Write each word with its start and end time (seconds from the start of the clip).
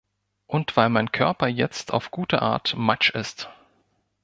Und 0.47 0.75
weil 0.77 0.89
mein 0.89 1.11
Körper 1.11 1.47
jetzt 1.47 1.93
auf 1.93 2.09
gute 2.09 2.41
Art 2.41 2.73
Matsch 2.75 3.11
ist. 3.11 3.51